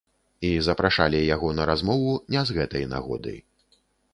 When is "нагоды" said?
2.95-3.35